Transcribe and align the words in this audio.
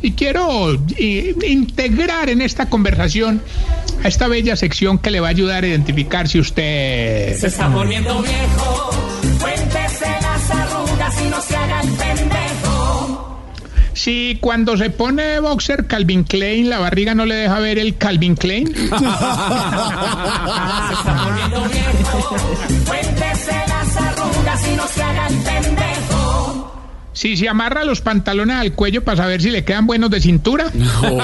Y 0.00 0.12
quiero 0.12 0.74
eh, 0.96 1.34
integrar 1.46 2.28
en 2.28 2.40
esta 2.40 2.68
conversación 2.68 3.42
a 4.04 4.08
esta 4.08 4.28
bella 4.28 4.54
sección 4.56 4.98
que 4.98 5.10
le 5.10 5.20
va 5.20 5.28
a 5.28 5.30
ayudar 5.30 5.64
a 5.64 5.66
identificar 5.66 6.28
si 6.28 6.38
usted... 6.38 7.36
Se 7.36 7.48
está 7.48 7.72
poniendo 7.72 8.22
viejo, 8.22 8.90
cuéntese 9.40 10.06
las 10.22 10.50
arrugas 10.50 11.14
y 11.20 11.28
no 11.28 11.40
se 11.40 11.56
haga 11.56 11.80
el 11.80 11.88
pendejo. 11.90 13.38
Si 13.98 14.38
cuando 14.40 14.76
se 14.76 14.90
pone 14.90 15.40
boxer 15.40 15.88
Calvin 15.88 16.22
Klein 16.22 16.70
la 16.70 16.78
barriga 16.78 17.16
no 17.16 17.26
le 17.26 17.34
deja 17.34 17.58
ver 17.58 17.80
el 17.80 17.96
Calvin 17.96 18.36
Klein. 18.36 18.68
Se 18.76 18.84
está 18.84 19.00
poniendo 21.24 21.68
viejo, 21.68 22.36
cuéntese 22.86 23.56
las 23.66 23.96
arrugas 23.96 24.68
y 24.68 24.76
no 24.76 24.86
se 24.86 25.02
haga 25.02 25.26
el 25.26 25.34
pendejo. 25.38 25.87
Si 27.18 27.36
se 27.36 27.48
amarra 27.48 27.82
los 27.82 28.00
pantalones 28.00 28.54
al 28.58 28.74
cuello 28.74 29.02
para 29.02 29.16
saber 29.16 29.42
si 29.42 29.50
le 29.50 29.64
quedan 29.64 29.88
buenos 29.88 30.08
de 30.08 30.20
cintura. 30.20 30.66
No. 30.72 31.18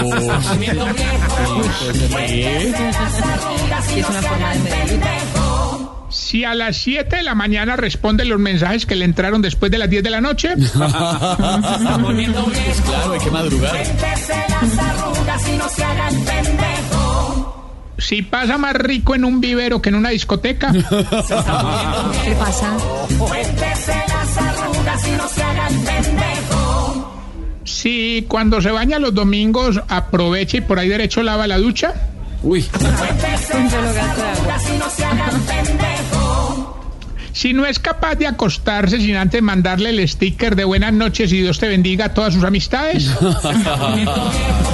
Si 6.10 6.44
a 6.44 6.54
las 6.56 6.78
7 6.78 7.14
de 7.16 7.22
la 7.22 7.36
mañana 7.36 7.76
responde 7.76 8.24
los 8.24 8.40
mensajes 8.40 8.86
que 8.86 8.96
le 8.96 9.04
entraron 9.04 9.40
después 9.40 9.70
de 9.70 9.78
las 9.78 9.88
10 9.88 10.02
de 10.02 10.10
la 10.10 10.20
noche. 10.20 10.56
Se 10.56 10.62
está 10.64 11.98
poniendo 12.02 12.44
viejo, 12.46 12.82
Claro, 12.86 13.12
hay 13.12 13.20
que 13.20 13.30
madrugar. 13.30 13.70
cuéntese 13.70 14.34
las 14.48 14.78
arrugas 14.78 15.48
y 15.48 15.56
no 15.56 15.68
se 15.68 15.84
haga 15.84 16.08
el 16.08 16.16
pendejo. 16.16 17.94
Si 17.98 18.22
pasa 18.22 18.58
más 18.58 18.74
rico 18.74 19.14
en 19.14 19.24
un 19.24 19.40
vivero 19.40 19.80
que 19.80 19.90
en 19.90 19.94
una 19.94 20.08
discoteca. 20.10 20.72
¿Qué 20.72 22.34
pasa? 22.36 22.76
Y 25.06 25.16
no 25.16 25.28
se 25.28 25.42
haga 25.42 25.68
el 25.68 25.76
pendejo. 25.80 27.14
Si 27.64 28.24
cuando 28.28 28.60
se 28.60 28.70
baña 28.70 28.98
los 28.98 29.14
domingos 29.14 29.80
aprovecha 29.88 30.58
y 30.58 30.60
por 30.60 30.78
ahí 30.78 30.88
derecho 30.88 31.22
lava 31.22 31.46
la 31.46 31.58
ducha. 31.58 31.94
Uy. 32.42 32.64
Si 37.32 37.52
no 37.52 37.66
es 37.66 37.78
capaz 37.78 38.14
de 38.14 38.26
acostarse 38.26 39.00
sin 39.00 39.16
antes 39.16 39.42
mandarle 39.42 39.90
el 39.90 40.08
sticker 40.08 40.54
de 40.54 40.64
buenas 40.64 40.92
noches 40.92 41.32
y 41.32 41.42
Dios 41.42 41.58
te 41.58 41.68
bendiga 41.68 42.06
a 42.06 42.14
todas 42.14 42.34
sus 42.34 42.44
amistades. 42.44 43.10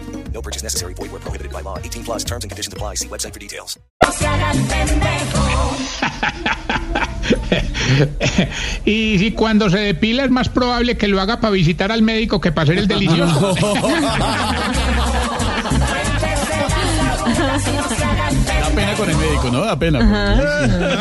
No 0.33 0.41
purchase 0.41 0.63
necessary. 0.63 0.93
Void 0.95 1.11
where 1.11 1.19
prohibited 1.19 1.51
by 1.51 1.61
law. 1.61 1.77
18 1.77 2.03
plus 2.03 2.23
terms 2.23 2.43
and 2.43 2.51
conditions 2.51 2.73
apply. 2.73 2.95
See 2.95 3.07
website 3.07 3.33
for 3.33 3.39
details. 3.39 3.77
y 8.85 9.17
si 9.19 9.31
cuando 9.31 9.69
se 9.69 9.79
depila 9.79 10.23
es 10.23 10.31
más 10.31 10.49
probable 10.49 10.97
que 10.97 11.07
lo 11.07 11.21
haga 11.21 11.39
para 11.39 11.51
visitar 11.51 11.91
al 11.91 12.01
médico 12.01 12.41
que 12.41 12.51
para 12.51 12.63
hacer 12.63 12.79
el 12.79 12.87
delicioso. 12.87 13.55
da 18.61 18.69
pena 18.75 18.93
con 18.93 19.09
el 19.09 19.17
médico, 19.17 19.49
¿no? 19.51 19.65
Da 19.65 19.77
pena. 19.77 19.99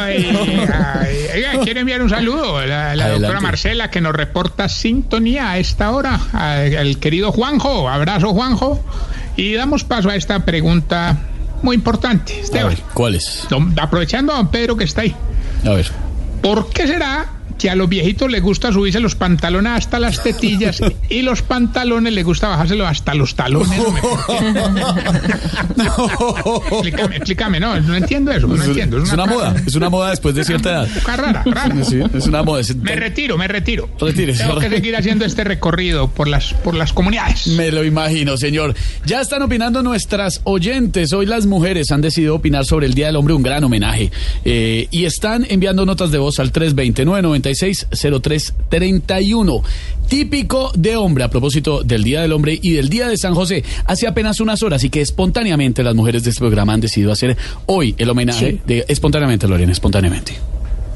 Ay, 0.02 0.26
ay, 0.72 1.16
oiga, 1.34 1.64
quiero 1.64 1.80
enviar 1.80 2.02
un 2.02 2.10
saludo 2.10 2.58
a 2.58 2.66
la, 2.66 2.97
la 2.97 3.08
doctora 3.10 3.41
Marcela 3.41 3.91
que 3.91 4.00
nos 4.00 4.14
reporta 4.14 4.68
sintonía 4.68 5.50
a 5.50 5.58
esta 5.58 5.91
hora. 5.91 6.18
Al, 6.32 6.76
al 6.76 6.98
querido 6.98 7.32
Juanjo, 7.32 7.88
abrazo 7.88 8.32
Juanjo. 8.32 8.84
Y 9.40 9.54
damos 9.54 9.84
paso 9.84 10.10
a 10.10 10.16
esta 10.16 10.44
pregunta 10.44 11.16
muy 11.62 11.74
importante. 11.76 12.34
A 12.34 12.40
Esteban, 12.40 12.68
ver, 12.68 12.82
¿cuál 12.94 13.14
es? 13.14 13.46
don- 13.48 13.74
aprovechando 13.80 14.32
a 14.32 14.36
don 14.36 14.48
Pedro 14.48 14.76
que 14.76 14.84
está 14.84 15.00
ahí. 15.02 15.14
A 15.64 15.70
ver. 15.70 15.90
¿Por 16.42 16.68
qué 16.70 16.86
será 16.86 17.26
que 17.60 17.69
a 17.71 17.75
los 17.75 17.88
viejitos 17.88 18.31
les 18.31 18.43
gusta 18.43 18.72
subirse 18.72 19.00
los 19.00 19.15
pantalones 19.15 19.72
hasta 19.72 19.98
las 20.00 20.22
tetillas 20.22 20.81
y 21.10 21.22
los 21.22 21.43
pantalones 21.43 22.12
les 22.12 22.25
gusta 22.25 22.48
bajárselo 22.48 22.87
hasta 22.87 23.15
los 23.15 23.34
talones? 23.34 23.78
hombre? 23.78 24.00
explícame, 26.71 27.16
explícame, 27.16 27.60
no, 27.60 27.81
no 27.81 27.94
entiendo 27.97 28.32
eso, 28.32 28.47
no 28.47 28.62
entiendo. 28.62 29.03
Es 29.03 29.12
una 29.12 29.26
moda, 29.26 29.54
es 29.66 29.75
una 29.75 29.91
moda 29.91 30.10
después 30.10 30.34
de 30.34 30.44
cierta 30.44 30.71
edad. 30.71 30.88
cosa 31.03 31.16
rara, 31.16 31.43
rara. 31.47 31.84
Sí, 31.84 31.98
es 32.15 32.26
una 32.26 32.43
moda. 32.43 32.60
es- 32.60 32.75
Me 32.76 32.97
retiro, 32.97 33.37
me 33.37 33.48
retiro. 33.48 33.88
Retírese. 34.00 34.44
Tengo 34.44 34.59
que 34.59 34.69
seguir 34.71 34.97
haciendo 34.97 35.25
este 35.25 35.44
recorrido 35.44 36.09
por 36.09 36.28
las, 36.28 36.54
por 36.54 36.75
las 36.75 36.92
comunidades. 36.92 37.48
Me 37.48 37.71
lo 37.71 37.84
imagino, 37.84 38.37
señor. 38.37 38.75
Ya 39.04 39.21
están 39.21 39.42
opinando 39.42 39.82
nuestras 39.82 40.41
oyentes. 40.44 41.12
Hoy 41.12 41.27
las 41.27 41.47
mujeres 41.47 41.91
han 41.91 42.00
decidido 42.00 42.34
opinar 42.37 42.65
sobre 42.65 42.87
el 42.87 42.94
Día 42.94 43.06
del 43.06 43.16
Hombre, 43.16 43.34
un 43.34 43.42
gran 43.42 43.65
homenaje. 43.65 44.10
Eh, 44.44 44.88
y 44.91 45.04
están 45.04 45.47
enviando 45.48 45.84
notas 45.84 46.10
de 46.10 46.19
voz 46.19 46.38
al 46.38 46.53
320-996-0331. 47.52 49.62
Típico 50.08 50.72
de 50.74 50.96
hombre, 50.96 51.22
a 51.24 51.30
propósito 51.30 51.82
del 51.84 52.02
Día 52.02 52.22
del 52.22 52.32
Hombre 52.32 52.58
y 52.60 52.72
del 52.72 52.88
Día 52.88 53.06
de 53.08 53.16
San 53.16 53.34
José, 53.34 53.62
hace 53.84 54.08
apenas 54.08 54.40
unas 54.40 54.60
horas 54.62 54.82
y 54.82 54.90
que 54.90 55.00
espontáneamente 55.00 55.84
las 55.84 55.94
mujeres 55.94 56.24
de 56.24 56.30
este 56.30 56.40
programa 56.40 56.72
han 56.72 56.80
decidido 56.80 57.12
hacer 57.12 57.36
hoy 57.66 57.94
el 57.96 58.10
homenaje. 58.10 58.52
Sí. 58.52 58.60
De, 58.66 58.84
espontáneamente, 58.88 59.46
Lorena, 59.46 59.70
espontáneamente. 59.70 60.32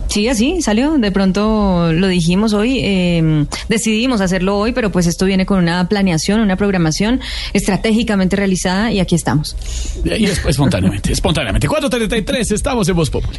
Sí, 0.09 0.28
así 0.28 0.60
salió. 0.62 0.98
De 0.98 1.10
pronto 1.12 1.92
lo 1.92 2.09
dijimos 2.09 2.53
hoy, 2.53 2.81
eh, 2.82 3.47
decidimos 3.69 4.21
hacerlo 4.21 4.59
hoy, 4.59 4.72
pero 4.72 4.91
pues 4.92 5.06
esto 5.06 5.25
viene 5.26 5.47
con 5.47 5.59
una 5.59 5.88
planeación, 5.88 6.41
una 6.41 6.56
programación 6.56 7.21
estratégicamente 7.53 8.36
realizada 8.36 8.92
y 8.92 8.98
aquí 9.00 9.15
estamos. 9.15 9.56
Y 10.04 10.25
es- 10.26 10.44
espontáneamente, 10.47 11.12
espontáneamente. 11.12 11.66
433, 11.69 12.50
estamos 12.50 12.88
en 12.88 12.97
Voz 12.97 13.10
Populi. 13.10 13.38